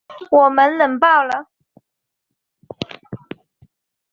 [0.31, 1.47] 我们冷爆了